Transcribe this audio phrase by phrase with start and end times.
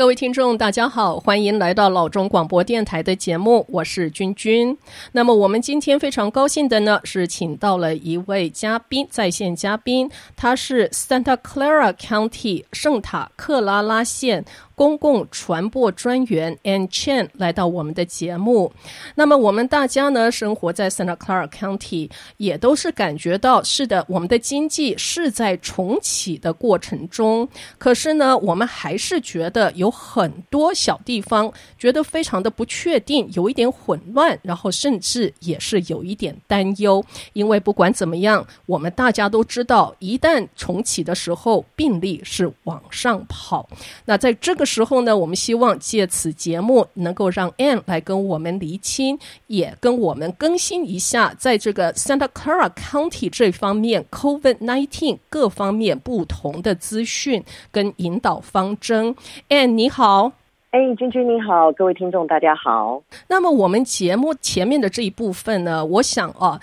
[0.00, 4.74] 各位听众，大家好，欢迎来到老中广播电台的节目，我是君君。
[5.12, 14.42] 那么我们今天非常高兴的呢，是请到了一位嘉宾，在线嘉宾，他是 Santa Clara County 圣塔克拉拉县。
[14.80, 18.72] 公共传播专员 Ann Chen 来到我们的节目。
[19.14, 27.46] 那么我们大家呢，生活在 Santa Clara County，也都是感觉到，是的，我们的经济是在重启的过程中。
[27.76, 37.04] 可是呢，我们还是觉得有很多小地方觉得非常的不确定，有一点混乱，然后甚至也是有一点担忧。
[37.34, 43.68] 因为不管怎么样，我们大家都知道，一旦重启的时候，病例是往上跑。
[44.06, 59.16] 那在这个时候呢，我们希望借此节目能够让 Ann 来跟我们厘清，也跟我们更新一下，在这个 Santa Clara County 这方面 COVID nineteen 各方面不同的资讯跟引导方针。
[59.48, 60.30] Ann 你好，
[60.70, 63.02] 哎，君君你好，各位听众大家好。
[63.26, 66.60] 那么我们节目前面的这一部分呢，我想啊。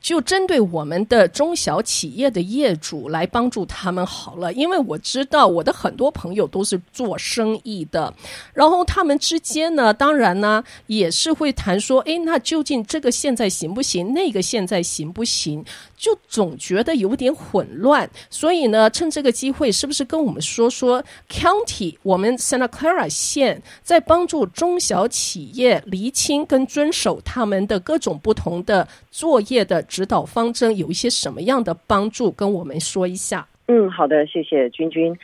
[0.00, 8.12] 就针对我们的中小企业的业主来帮助他们好了，因为我知道我的很多朋友都是做生意的，
[8.54, 14.12] 然后他们之间呢，当然呢也是会谈说，诶，那究竟这个现在行不行？
[14.12, 15.64] 那个现在行不行？
[15.96, 33.46] 就总觉得有点混乱，所以呢，趁这个机会，是不是跟我们说说 County 我们 Santa Clara 县在帮助中小企业厘清跟遵守他们的各种不同的作业的指导方针，有一些什么样的帮助，跟我们说一下？
[33.66, 35.14] 嗯，好的，谢谢君君。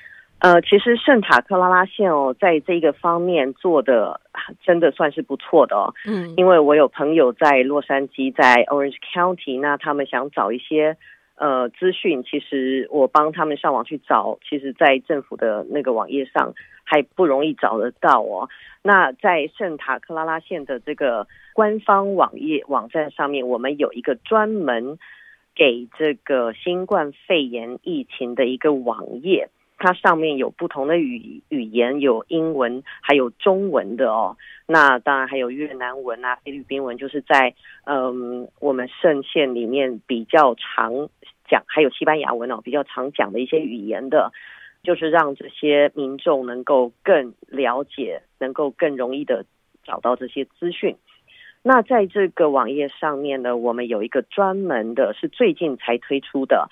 [0.41, 4.20] 呃，其实圣塔克拉拉县哦，在这个方面做的
[4.62, 5.94] 真的算是不错的哦。
[6.06, 10.97] 嗯，因为我有朋友在洛杉矶，在 Orange County，那他们想找一些
[11.37, 18.49] 呃资讯，其实我帮他们上网去找，其实，在政府的那个网页上还不容易找得到哦。
[18.83, 24.99] 那在圣塔克拉拉县的这个官方网页网站上面，我们有一个专门
[25.55, 29.49] 给这个新冠肺炎疫情的一个网页。
[29.78, 34.37] 它上面有不同的语语言，有英文，还有中文的哦。
[34.66, 37.54] 那当然还有越南文啊、菲律宾文，就是在
[37.84, 41.09] 嗯我们圣县里面比较常
[41.48, 44.32] 讲，还有西班牙文哦，比较常讲的一些语言的，
[44.82, 49.44] 就是让这些民众能够更了解，能够更容易的
[49.84, 50.97] 找到这些资讯。
[51.62, 56.69] 那在这个网页上面呢，我们有一个专门的，是最近才推出的。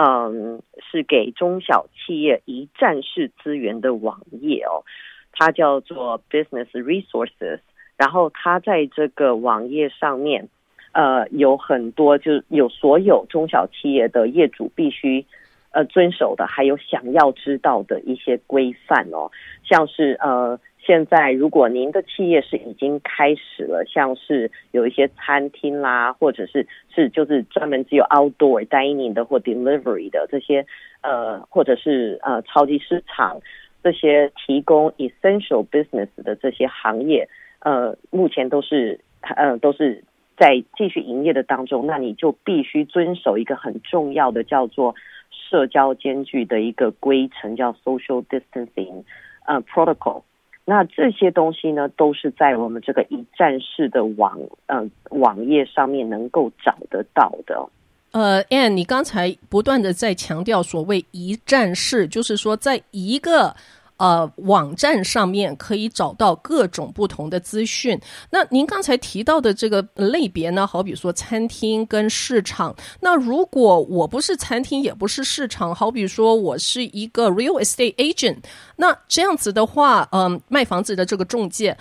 [0.00, 4.86] 嗯，是给中小企业一站式资源的网页哦，
[5.32, 7.58] 它叫做 Business Resources。
[7.96, 10.48] 然后它在这个网页上面，
[10.92, 15.26] 呃，有很多就有所有中小企业的业主必须
[15.72, 19.30] 呃遵守的，还有想要知道的一些规范哦，
[19.64, 20.60] 像是呃。
[20.88, 30.64] 现在，如果您的企业是已经开始了，像是有一些餐厅啦，或者是是就是专门只有 outdoor dining 的或 delivery 的这些，
[31.02, 33.38] 呃，或者是呃超级市场
[33.82, 37.28] 这些提供 essential business 的这些行业，
[37.60, 38.98] 呃，目前都是
[39.36, 40.02] 呃都是
[40.38, 44.94] 在继续营业的当中，那你就必须遵守一个很重要的叫做
[45.30, 49.04] 社交间距的一个规程，叫 social distancing
[49.44, 50.22] 呃 protocol。
[50.68, 57.66] 那这些东西呢，都是在我们这个一站式的网呃网页上面能够找得到的。
[58.12, 63.56] 呃，Ann，你刚才不断的在强调所谓一站式，就是说在一个。
[63.98, 68.00] 呃，网站上面可以找到各种不同的资讯。
[68.30, 72.74] 那您刚才提到的这个类别呢，好比说餐厅跟市场。
[73.00, 78.38] 那如果我不是餐厅，也不是市场，好比说我是一个 real estate agent，
[78.76, 81.76] 那这样子的话，嗯、卖房子的这个中介，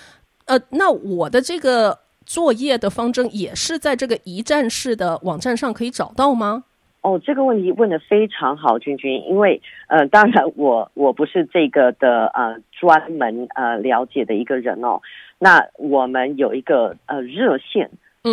[0.46, 6.64] 呃，那我的这个作业的方针也是在这个一站式的网站上可以找到吗？
[7.08, 9.24] 哦，这个问题问的非常好，君君。
[9.30, 15.00] 因为呃，当然我我不是这个的呃专门呃了解的一个人哦。
[15.40, 17.92] 那我们有一个呃热线，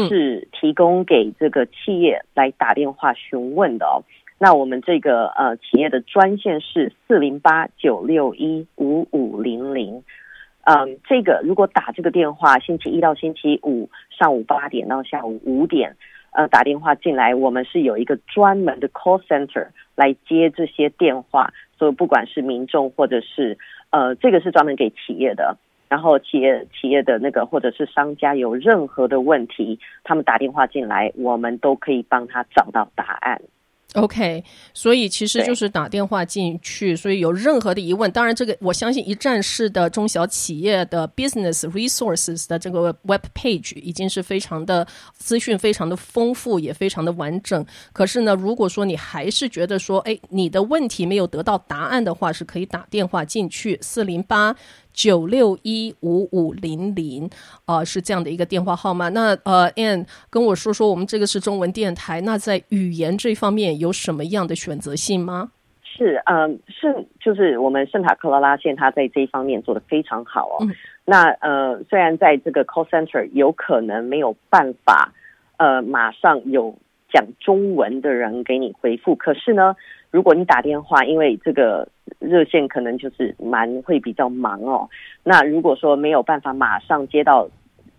[0.09, 4.03] 是提供给这个企业来打电话询问的哦。
[4.03, 10.03] 嗯、那我们这个呃企业的专线是四零八九六一五五零零。
[10.65, 15.95] 嗯，这个如果打这个电话，星期一到星期五上午八点到下午五点。
[16.35, 23.57] 呃，打电话进来，我们是有一个专门的 call center 来接这些电话，所以不管是民众或者是
[23.91, 25.57] 呃，这个是专门给企业的，
[25.89, 33.41] 然后企业企业的那个或者是商家有任何的问题，他们打电话进来，我们都可以帮他找到答案。
[33.95, 34.43] OK，
[34.73, 44.87] 所以其实就是打电话进去，所以有任何的疑问，当然这个我相信一站式的中小企业的 business resources 的这个 web page 已经是非常的
[45.17, 47.65] 资讯非常的丰富，也非常的完整。
[47.93, 54.55] 可是呢，如果说你还是觉得说，哎，你的问题没有得到答案的话，是可以打电话进去四零八。
[54.95, 57.29] 九六一五五零零，
[57.67, 59.11] 啊，是这样的一个电话号码。
[59.11, 65.51] 那呃，Ann 跟我说说，我们这个是中文电台，那在语言这方面有什么样的选择性吗？
[65.83, 70.57] 是，嗯、呃，是，就是我们圣塔克拉拉县，它在这一方面做得非常好哦。
[70.63, 70.75] 嗯、
[71.05, 75.13] 那呃，虽然在这个 call center 有可能没有办法，
[75.57, 76.77] 呃，马上有
[77.13, 79.77] 讲中文的人给你回复，可是呢，
[80.15, 81.89] 如果你打电话，因为这个。
[82.21, 84.89] 热线可能就是蛮会比较忙哦。
[85.23, 87.47] 那如果说没有办法马上接到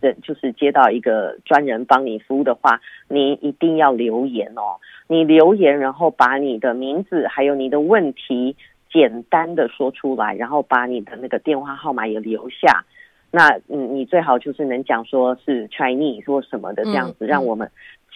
[0.01, 4.79] 人，就是接到一个专人帮你服务的话，你一定要留言哦。
[5.07, 8.55] 你留言，然后把你的名字还有你的问题
[8.91, 12.83] 简单的说出来，然后把你的那个电话号码也留下。
[13.29, 17.69] 那嗯，你最好就是能讲说是 Chinese 或什么的这样子，让我们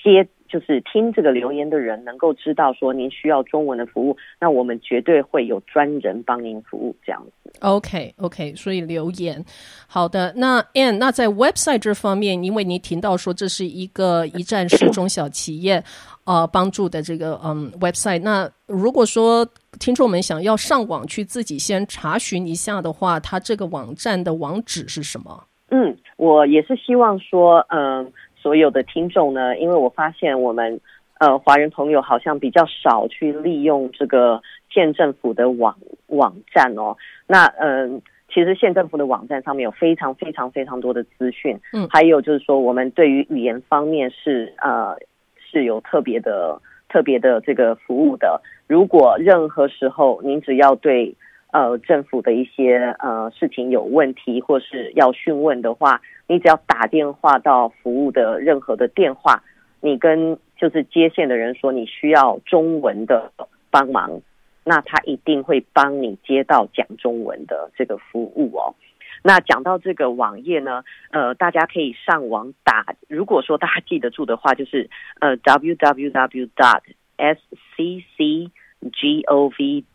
[0.03, 0.27] 接。
[0.51, 7.51] 就是听这个留言的人能够知道说您需要中文的服务，那我们绝对会有专人帮您服务这样子。
[7.59, 9.45] OK OK，所以留言
[9.85, 10.33] 好的。
[10.35, 15.83] 那 Ann，那在 website 这方面，因为您提到说这是一个一站式中小企业
[16.23, 19.47] 呃帮助的这个嗯 website，那如果说
[19.79, 25.43] 听众们想要上网去自己先查询一下的话，它这个网站的网址是什么？
[25.69, 28.03] 嗯，我也是希望说嗯。
[28.03, 28.11] 呃
[28.49, 30.81] 所有的听众呢，因为我发现我们
[31.19, 34.41] 呃华人朋友好像比较少去利用这个
[34.71, 36.97] 县政府的网网站哦。
[37.27, 38.01] 那嗯、呃，
[38.33, 44.97] 其实县政府的网站上面有非常非常非常多的资讯，嗯，还有就是说我们对于语言方面是呃
[45.37, 46.59] 是有特别的
[46.89, 48.41] 特别的这个服务的。
[48.65, 51.13] 如果任何时候您只要对
[51.51, 56.01] 呃政府的一些呃事情有问题或是要询问的话。
[56.29, 59.41] 你只要打电话到服务的任何的电话，
[59.81, 63.31] 你跟就是接线的人说你需要中文的
[63.71, 64.21] 帮忙，
[64.63, 68.75] 那他一定会帮你接到讲中文的这个服务哦。
[69.23, 74.87] 那讲到这个网页呢，呃，大家可以上网打，如果说大家记得住的话，就是
[75.19, 76.81] 呃 www dot
[77.17, 78.51] sccgov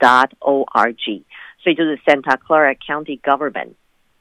[0.00, 1.22] dot org，
[1.58, 3.74] 所以就是 Santa Clara County Government。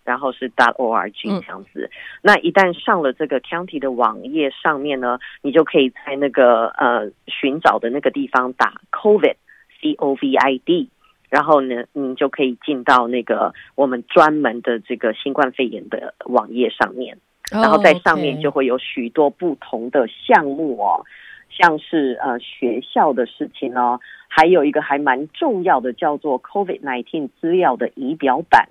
[0.03, 1.89] 然后是 dot org 这样子，嗯、
[2.21, 9.35] 那一旦上了这个 county 的网页上面呢，你就可以在那个呃寻找的那个地方打 COVID
[9.81, 10.89] C O V I D，
[11.29, 17.17] 然后呢，你就可以进到那个我们专门的这个新冠肺炎的网页上面，
[17.49, 21.05] 然后在上面就会有许多不同的项目哦，
[21.49, 28.67] 像是呃学校的事情哦，还有一个还蛮重要的叫做 COVID nineteen 资料的仪表板。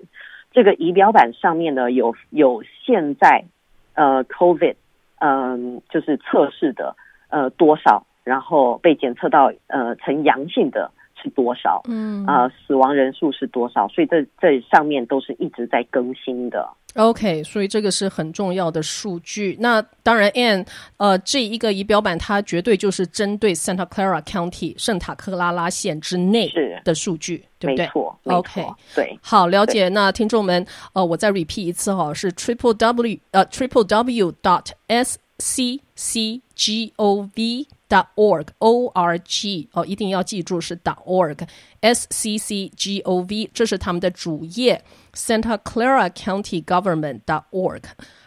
[0.53, 3.45] 这个仪表板上面呢，有有现在
[3.95, 4.75] 呃 COVID
[5.19, 6.95] 嗯、就是测试的
[7.29, 10.91] 呃多少，然后被检测到呃呈阳性的
[11.23, 16.69] 是多少，嗯啊、呃、死亡人数是多少，所以这这上面都是一直在更新的。
[16.95, 19.57] OK，所以这个是很重要的数据。
[19.59, 20.63] 那当然，Ann，
[20.97, 26.51] 呃，这一个仪表板它绝对就是针对 Santa Clara County 圣塔克拉拉县之内
[26.83, 27.85] 的数据，对不对？
[27.85, 28.63] 没错，OK，
[28.93, 29.89] 对，好，了解。
[29.89, 30.63] 那听众们，
[30.93, 38.07] 呃，我再 repeat 一次哈，是 triple W 呃 triple W dot S C C G O V dot
[38.15, 41.47] org O R G 哦，一定要记住是 dot org
[41.81, 44.83] S C C G O V，这是他们的主页。
[45.13, 47.83] Santa Clara County Government dot org，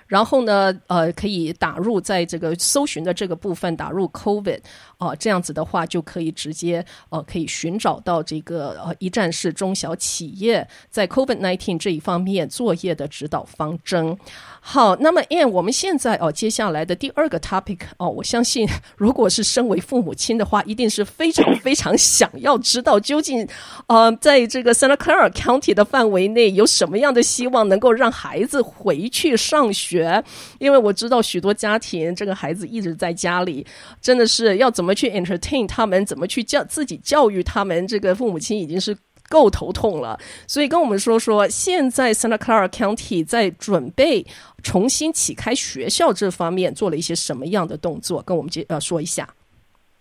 [0.07, 4.59] 然后呢，呃，可以打入在这个搜寻的这个部分打入 COVID，
[4.99, 14.17] 啊、呃，这样子的话就可以直接呃可以寻找到这个呃一站式中小企业在 COVID nineteen 这一方面作业的指导方针。
[14.61, 23.47] 好，那么 Ann，我们现在哦，接下来的第二个 topic 哦，我相信 如果是身为父母亲的话，一定是非常非常想要知道究竟，
[23.87, 29.96] 呃，在这个 Santa Clara County 的范围内有什么样的希望能够让孩子回去上学？
[29.97, 30.23] 学
[30.59, 33.67] 因为我知道许多家庭这个孩子一直在家里，
[34.00, 38.97] 真的是要怎么去 entertain 他们，怎么去教自己教育他们，这个父母亲已经是。
[39.29, 44.25] 够头痛了，所以跟我们说说，现在 Santa Clara County 在准备
[44.62, 49.29] 重新启开学校这方面做了一些什么样的动作，跟我们接呃说一下。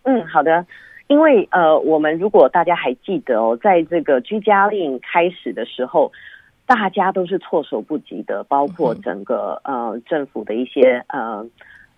[0.04, 0.64] 嗯，好的，
[1.08, 6.12] 因为呃，我们如果大家还记得哦，在这个居家令开始的时候，
[6.66, 11.46] 大家都是措手不及的，包括整个呃政府的一些呃。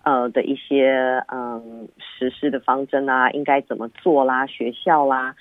[0.04, 5.34] 呃的一些嗯实施的方针啊，应该怎么做啦，学校啦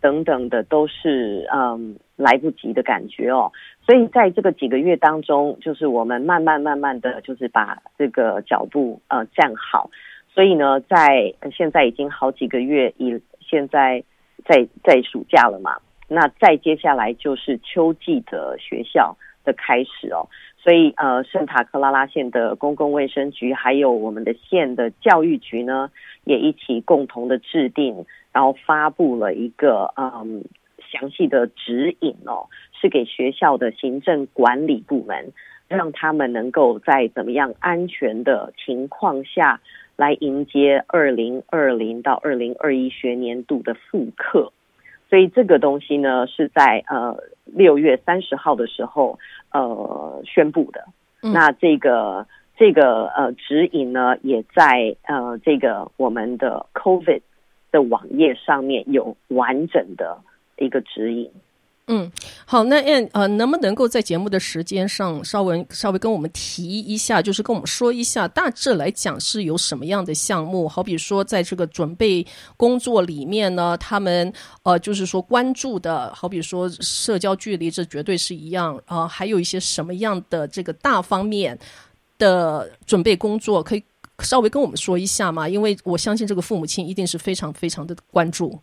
[0.00, 3.52] 等等的都是嗯来不及的感觉哦。
[3.84, 9.90] 所以在这个几个月当中，就是我们慢慢慢慢的就是把这个脚步呃站好。
[10.32, 14.02] 所以呢，在现在已经好几个月，以现在
[14.46, 15.76] 在在暑假了嘛，
[16.08, 20.28] 那再接下来就是秋季的学校的开始哦。
[20.56, 25.90] 所以呃，圣塔克拉拉县的公共卫生局还有我们的县的教育局呢，
[26.24, 30.44] 也一起共同的制定，然后发布了一个嗯
[30.90, 32.48] 详细的指引哦，
[32.80, 35.32] 是给学校的行政管理部门，
[35.68, 39.60] 让他们能够在怎么样安全的情况下。
[39.98, 44.52] 来迎接二零二零到二零二一学年度的复课，
[45.08, 49.18] 所以这个东西呢是在呃六月三十号的时候
[49.52, 50.84] 呃宣布的。
[51.22, 57.20] 嗯、那这个这个呃指引呢，也在呃这个我们的 COVID
[57.70, 60.18] 的网页上面有完整的
[60.56, 61.30] 一个指引。
[61.88, 62.10] 嗯，
[62.44, 70.68] 好，那 Ann 呃，能不能够在节目的时间上稍微稍微跟我们提一下，就是跟我们说一下，大致来讲是有什么样的项目？
[70.68, 72.26] 好比说，在这个准备
[72.56, 74.32] 工作里面呢，他们
[74.64, 81.56] 呃，就是说关注的，好比说社交距离，这绝对是一样啊、呃，还有一些什么样的这个大方面
[82.18, 83.84] 的准备工作，可以
[84.24, 85.48] 稍微跟我们说一下吗？
[85.48, 88.58] 因为我相信这个父母亲一定是非常非常的关注。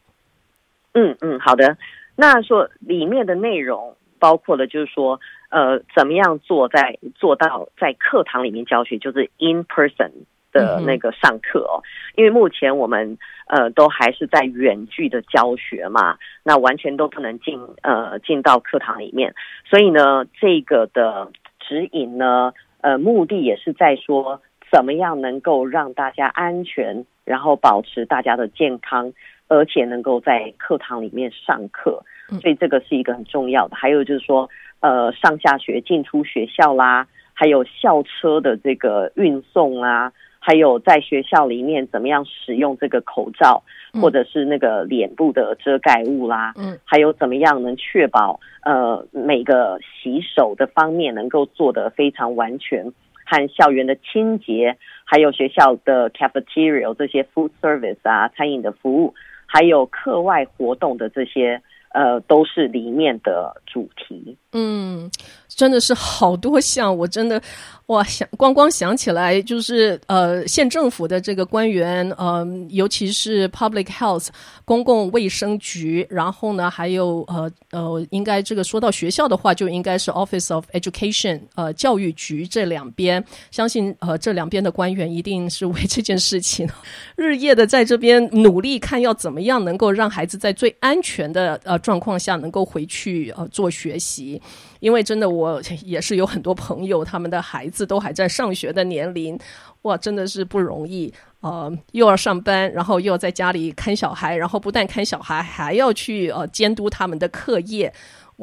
[0.92, 1.78] 嗯嗯，好的。
[2.16, 10.12] 那说里面的内容包括了，就是说，呃，怎么样做在做到在课堂里面教学，就是 in person
[10.52, 11.84] 的那个上课哦。
[12.16, 13.18] 因为目前我们
[13.48, 19.34] 呃都还是在远距的教学嘛，那完全都不能进呃进到课堂里面，
[19.70, 21.30] 所以呢，这个的
[21.60, 24.42] 指引呢，呃，目的也是在说，
[24.72, 29.12] 怎么样能够让大家安全，然后保持大家的健康。
[29.48, 32.04] 而且能够在课堂里面上课，
[32.42, 33.76] 所以这个是一个很重要的。
[33.76, 43.64] 还有就是说，呃，上下学、进出学校啦，还有校车的这个运送啊，还有在学校里面怎么样使用这个口罩，
[44.02, 52.92] 或者是那个脸部的遮盖物啦，嗯，还有怎么样能确保呃每个洗手的方面能够做得非常完全，
[53.26, 59.14] 和校园的清洁，还有学校的 cafeteria 这些 food service 啊，餐饮的服务。
[59.54, 64.36] 还有课外活动的这些，呃，都是里面的主题。
[64.54, 65.08] 嗯，
[65.48, 67.40] 真的是好多项，我真的。
[67.88, 74.30] 哇，想光光想起来就是呃，县政府的这个官员，嗯、尤其是 Public Health
[74.66, 86.70] 公共卫生局，然后呢，还有呃呃，应该这个说到学校的话，就应该是 Office of Education 呃教育局这两边，相信呃这两边的官员一定是为 这件事情
[87.18, 94.42] 日夜的在这边努力，看要怎么样能够让孩子在最安全的呃状况下能够回去呃做学习。
[94.84, 99.40] 因为真的，我也是有很多朋友，他们的孩子都还在上学的年龄，
[99.84, 107.94] 哇，真的是不容易，呃，又要上班，然后又要在家里看小孩，然后不但看小孩，还要去呃监督他们的课业。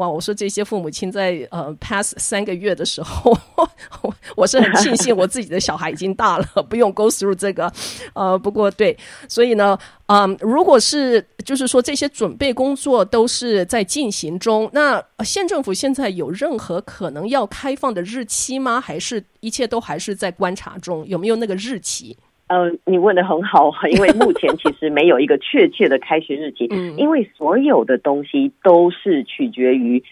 [0.01, 0.09] 哇！
[0.09, 3.37] 我说这些父母亲在呃 pass 三个月的时候，
[4.01, 7.71] 我我是很庆幸我自己的小孩已经大了， 不用 go through 这个。
[8.15, 8.97] 呃，不过对，
[9.29, 18.81] 所以呢，嗯、如果是就是说这些准备工作都是在进行中，那县政府现在有任何可能要开放的日期吗？
[18.81, 21.07] 还是一切都还是在观察中？
[21.07, 22.17] 有没有那个日期？
[22.51, 30.03] 呃，你问的很好， 因为目前其实没有一个确切的开学日期，嗯，因为所有的东西都是取决于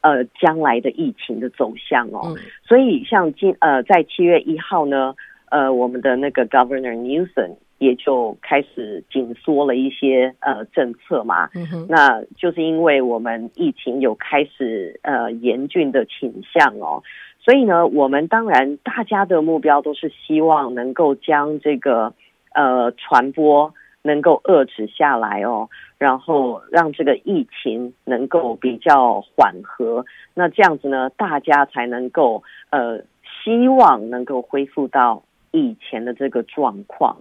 [0.00, 5.16] 呃将来的疫情的走向哦，嗯、所以像今呃在七月一号呢，
[5.50, 17.02] 呃我们的那个 Governor Newsom 也就开始紧缩了一些呃政策嘛，嗯哼，那就是因为我们疫情有开始呃严峻的倾向哦。
[17.42, 22.12] 所以呢，我们当然大家的目标都是希望能够将这个
[22.54, 30.04] 呃传播能够遏制下来哦，然后让这个疫情能够比较缓和。
[30.34, 33.00] 那这样子呢，大家才能够呃
[33.42, 37.16] 希望能够恢复到以前的这个状况。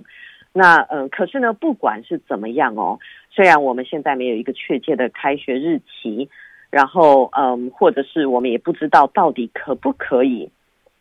[0.51, 2.99] 那嗯、呃，可是呢，不管是怎么样哦，
[3.31, 6.29] 虽然我们现在没有一个确切的开学日期。
[6.69, 10.51] 然后，嗯，或者是我们也不知道到底可不可以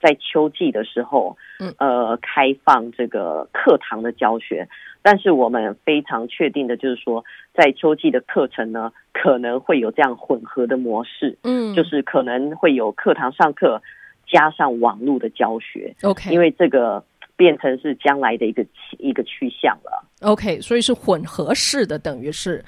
[0.00, 4.66] 在秋季的时候，嗯，呃，开放这个课堂的教学。
[5.02, 13.82] 但是我们非常确定的就是说，在秋季的课程呢，可能会有这样混合的模式，嗯，就是可能会有课堂上课
[14.26, 15.94] 加上网络的教学。
[16.02, 17.04] OK，因为这个
[17.37, 18.64] 变成是将来的一个
[18.98, 20.02] 一个趋向了。
[20.22, 22.64] OK，所以是混合式的，等于是。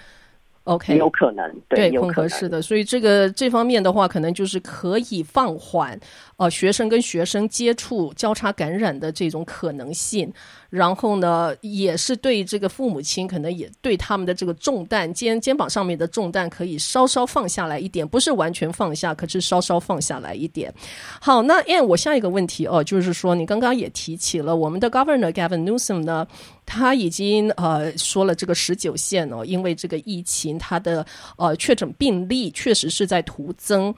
[0.71, 5.99] OK，有可能，对，混合是的，所以这个这方面的话，可能就是可以放缓
[6.41, 10.33] 呃学生跟学生接触交叉感染的这种可能性。
[10.71, 20.73] 然后呢，也是对这个父母亲，可能也对他们的这个重担肩肩膀上面的重担，可以稍稍放下来一点，不是完全放下，可是稍稍放下来一点。
[21.21, 26.25] 好，那我下一个问题哦，就是说你刚刚也提起了我们的 Governor Gavin Newsom 呢，
[26.65, 31.05] 他已经呃说了这个十九县哦，因为这个疫情，他的
[31.37, 33.93] 呃确诊病例确实是在徒增。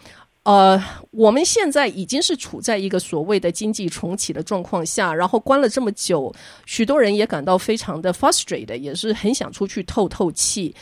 [0.45, 0.83] 呃，
[1.13, 6.35] 我们现在已经是处在一个所谓的经济重启的状况下，然后关了这么久，
[6.67, 10.75] 许多人也感到非常的 frustrated，也是很想出去透透气。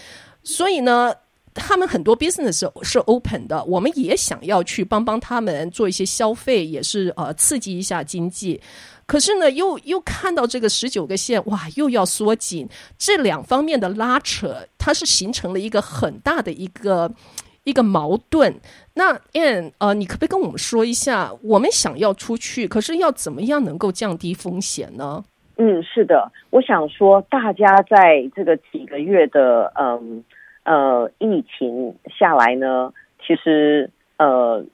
[0.42, 1.14] 所以呢，
[1.52, 8.58] 他们很多 business 是 open 的，我们也想要去帮帮他们做一些消费，也是呃刺激一下经济。
[9.04, 17.12] 可是呢，又又看到这个十九个县，哇，又要缩紧，这两方面的拉扯，它是形成了一个很大的一个。
[17.70, 18.52] 一个矛盾，
[18.94, 25.24] 那 Ann 呃，你可不可以跟我们说一下，我们想要出去，可是要怎么样能够降低风险呢？
[25.56, 30.24] 嗯，是的，我想说，大家在这个几个月的嗯
[30.64, 32.92] 呃疫情下来呢，
[33.24, 34.64] 其实呃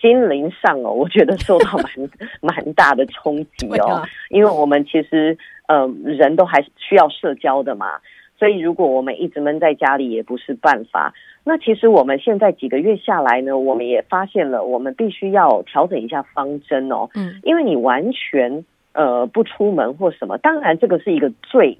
[0.00, 1.78] 心灵上哦，我觉得受到
[2.40, 5.36] 蛮蛮大的冲击哦，啊、因为我们其实
[5.68, 8.00] 呃人都还是需要社交的嘛。
[8.38, 11.14] 所以，如果我们一直闷在家里也不是办法。
[11.44, 17.08] 那其实我们现在几个月下来呢，我们也发现了，我们必须要调整一下方针哦。
[17.14, 21.78] 嗯，因为你完全呃不出门或什么，当然这个是一个最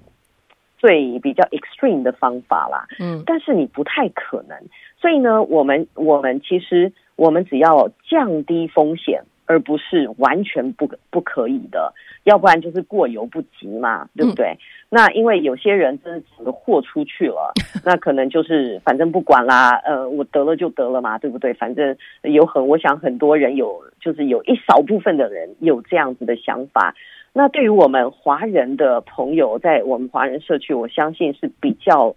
[0.78, 2.86] 最比较 extreme 的方法啦。
[2.98, 4.58] 嗯，但是你不太可能。
[5.00, 9.22] 所以呢，我们我们其实我们只要降低风险。
[9.46, 11.92] 而不是完全不不可以的，
[12.24, 14.46] 要不然就是过犹不及嘛，对不对？
[14.48, 14.58] 嗯、
[14.88, 17.52] 那因为有些人真的整个豁出去了，
[17.84, 21.52] 那可能就是反正不管啦，呃，我得了就得了嘛，对不对？
[21.54, 26.94] 反正有很，我想很多人有，就是有一少部分的人有这样子的想法。
[27.34, 32.14] 那对于我们华人的朋友，在我们华人社区，我相信是比较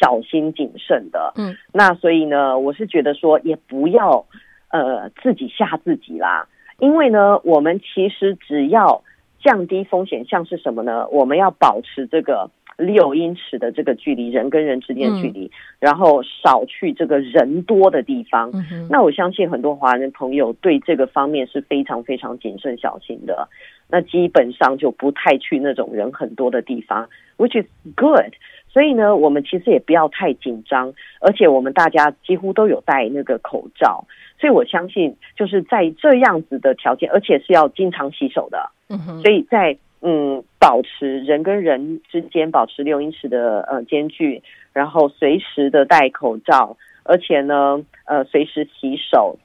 [0.00, 1.32] 小心谨慎的。
[1.36, 4.24] 嗯，那所以呢，我是觉得说，也不要
[4.70, 6.46] 呃自己吓自己啦。
[6.82, 9.04] 因为呢，我们其实只要
[9.40, 11.06] 降低风险，像是什么呢？
[11.10, 18.50] 我们要保持这个六英尺的这个距离，人跟人之间的距离，嗯、然后少去这个人多的地方。
[18.52, 23.48] 嗯、那我相信很多华人朋友对这个方面是非常非常谨慎小心的。
[23.88, 28.32] 那基本上就不太去那种人很多的地方，which is good。
[28.72, 34.04] 所以呢，我们其实也不要太紧张，而且我们大家几乎都有戴那个口罩。
[34.40, 38.70] 所以我相信，就是在这样子的条件，而且是要经常洗手的。
[38.88, 39.20] 嗯哼。
[39.20, 49.38] 所以在嗯，保持人跟人之间保持六英尺的呃间距，然后随时的戴口罩，而且呢，呃，随时洗手。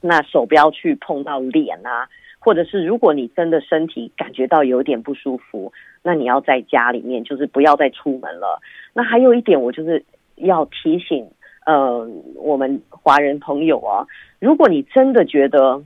[0.00, 2.08] 那手不要去碰到脸啊，
[2.40, 5.72] 或者是如果你真的身体感觉到有点不舒服，
[6.02, 8.60] 那你要在家里面，就是不要再出门了。
[8.92, 10.04] 那还有一点，我就是
[10.36, 11.30] 要提醒。
[11.66, 14.06] 呃，我们华人朋友啊，
[14.40, 15.80] 如果你真的觉得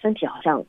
[0.00, 0.64] 身体好像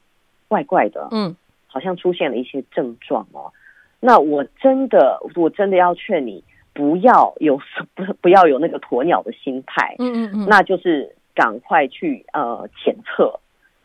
[0.47, 1.33] 怪怪的，嗯，
[1.67, 3.53] 好像出现了一些症状哦，
[3.99, 7.57] 那我真的，我真的要劝你不要有
[7.93, 13.39] 不不要有那个鸵鸟的心态，嗯嗯嗯，那就是赶快去呃检测，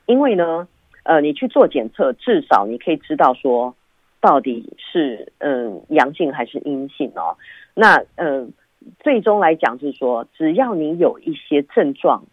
[0.07, 0.67] 因为呢，
[1.05, 3.75] 呃，你去做检测，至少你可以知道说
[4.21, 7.37] 到底是嗯阳性还是阴性哦，
[7.75, 8.53] 那嗯。
[8.99, 12.25] 最终来讲，就是说，只要你有一些症状，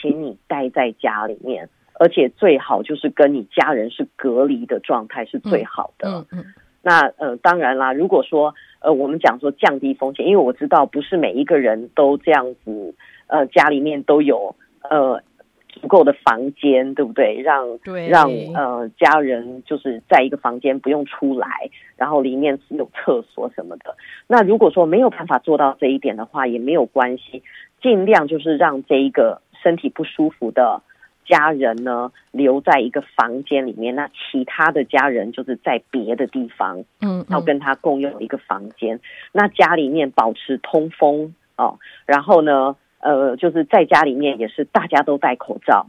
[0.00, 1.68] 请你待在家里面，
[2.00, 6.08] 而且最好就是跟你家人是隔离的状态是最好的。
[6.08, 6.44] 嗯嗯。
[6.80, 12.94] 那呃，当然啦，如果说呃，我们讲说降低风险，因为我知道不是每一个人都这样子，
[13.26, 14.56] 呃，家里面都有
[14.88, 15.22] 呃。
[15.68, 17.40] 足够的房间，对不对？
[17.42, 21.48] 让对让呃家人就是在一个房间不用出来，
[21.96, 23.96] 然后里面是有厕所什么的。
[24.26, 27.42] 那如果说没有办法做到这一点的话，也没有关系，
[27.82, 30.82] 尽量就是让这一个身体不舒服的
[31.26, 38.98] 家人呢留在一个房间里面，那其他的家人就是在别的地方，嗯，要跟他共用一个房间。
[39.32, 45.86] 那家里面保持通风哦，然后呢，呃，就是在家里面也是大家都戴口罩，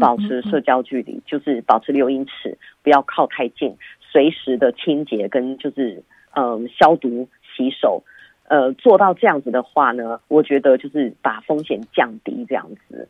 [0.00, 6.02] 保持社交距离，就是保持六英尺，不要靠太近，随时的清洁跟就是
[6.34, 8.02] 嗯、呃、消毒洗手，
[8.48, 13.08] 呃，做到这样子的话呢，我觉得就是把风险降低这样子。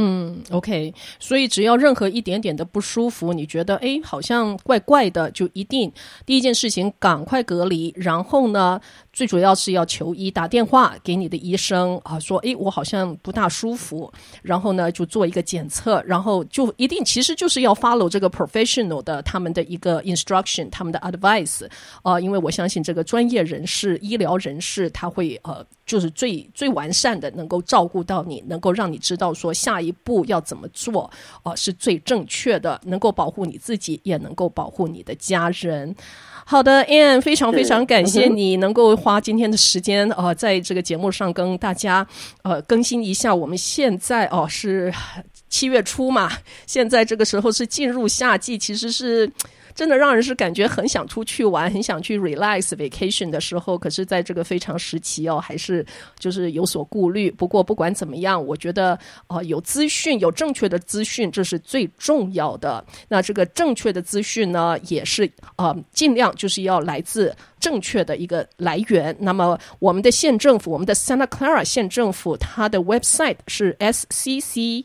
[0.00, 5.92] 嗯，OK，所以只要任何一点点的不舒服，你觉得哎，好像怪怪的，就一定
[6.24, 8.80] 第一件事情赶快隔离，然后呢，
[9.18, 21.68] 最主要是要求医，打电话给你的医生啊，说哎，我好像不大舒服，然后呢就做一个检测，然后就一定其实就是要 follow 这个 professional 的他们的一个 instruction，他们的 advice
[22.02, 31.10] 啊，因为我相信这个专业人士、医疗人士他会呃，就是最最完善的，能够照顾到你，能够让你知道说下一步要怎么做，
[31.42, 35.92] 啊、是最正确的，能够保护你自己，也能够保护你的家人。
[36.50, 42.06] 好的，Ann，非常非常感谢你能够花今天的时间，呃，在这个节目上跟大家
[42.40, 43.34] 呃更新一下。
[43.34, 44.90] 我们现在哦、呃、是
[45.50, 46.32] 七月初嘛，
[46.66, 49.30] 现在这个时候是进入夏季，其实是。
[49.78, 55.86] 真的让人是感觉很想出去玩，很想去 relax vacation 的时候，可是在这个非常时期哦，还是
[56.18, 57.30] 就是有所顾虑。
[57.30, 62.84] 不过不管怎么样，我觉得啊、有资讯，有正确的资讯，这是最重要的。
[63.06, 67.32] 那这个正确的资讯呢，也是啊、尽量就是要来自。
[67.58, 69.16] 正确的一个来源。
[69.20, 74.84] 那么，我们的县政府，我们的 Santa Clara 县政府，它的 website 是 sccgov.org，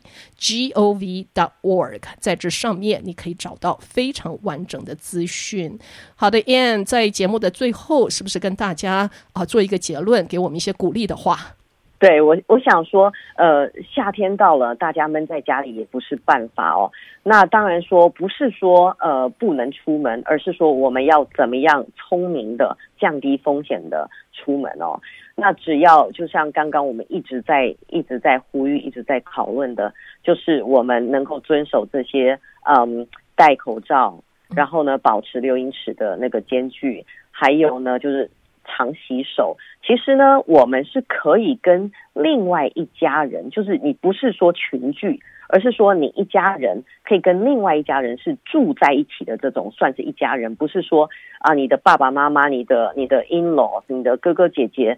[2.20, 5.78] 在这上面你可以找到非常完整的资讯。
[6.16, 11.56] 好的，Ann，在节目的最后，是不是跟大家啊做一个结论，给我们一些鼓励的话？
[12.04, 16.92] 对我，我想说，呃，夏天到了，大家闷在家里也不是办法哦。
[17.24, 25.00] 那当然说，不是说呃不能出门，而是说我们要怎么样聪明的降低风险的出门哦。
[25.34, 34.22] 那只要就像刚刚我们一直在一直在呼吁、一直在讨论的，就是我们能够遵守这些，嗯，戴口罩，
[34.54, 38.30] 然后呢，保持六英尺的那个间距，还有呢，就是。
[38.66, 54.98] 常洗手，其实呢，我们是可以跟另外一家人，就是你不是说群聚，而是说你一家人可以跟另外一家人是住在一起的这种，算是一家人，不是说啊，你的爸爸妈妈、你的你的 in-law、你的哥哥姐姐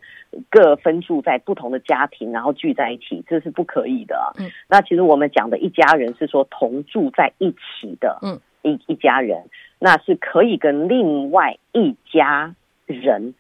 [0.49, 4.34] 各分住在不同的家庭，然后聚在一起，这是不可以的。
[4.39, 9.45] 嗯，那其实我们讲的一家人是说同住在一起的，嗯，一一家人，
[9.80, 12.54] 那是可以跟另外一家
[12.86, 13.34] 人。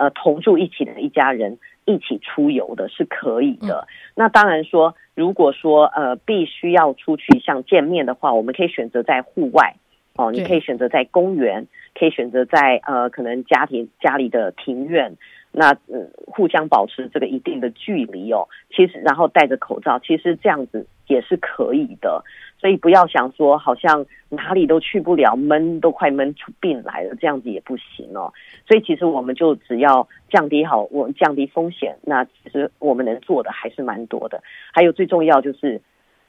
[0.00, 3.86] 呃，同住一起的一家人一起出游的是可以的。
[4.14, 9.76] 那当然说，如果说呃必须要出去像见面的话，我们可以选择在户外
[10.16, 15.18] 哦，你可以选择在公园，可以选择在呃可能家庭家里的庭院。
[15.52, 18.46] 那嗯，互相保持这个一定的距离哦。
[18.70, 22.22] 其实，然后戴着口罩，其实这样子也是可以的。
[22.58, 28.32] 所以不要想说好像哪里都去不了，闷都快闷出病来了，这样子也不行哦。
[28.68, 34.42] 所以其实我们就只要降低好，我们降低风险，那其实我们能做的还是蛮多的。
[34.72, 35.80] 还有最重要就是，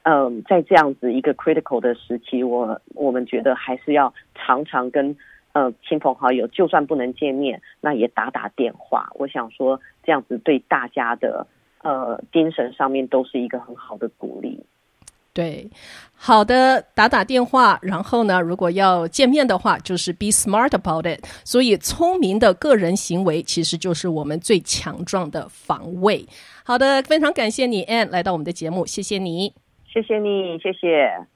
[0.03, 5.15] 嗯，在这样子一个 critical 的时期，我我们觉得还是要常常跟
[5.53, 9.09] 呃亲朋好友，就算不能见面，那也打打电话。
[9.15, 11.45] 我想说这样子对大家的
[11.81, 14.65] 呃精神上面都是一个很好的鼓励。
[15.33, 15.71] 对，
[16.13, 21.23] 好的，打打电话，然后呢，如果要见面的话，就是 be smart about it。
[21.45, 26.25] 所以，聪明的个人行为其实就是我们最强壮的防卫。
[26.65, 29.53] 好的，非常感谢你，Ann，来到我们的节目，谢谢你，
[29.87, 31.30] 谢谢你，谢谢。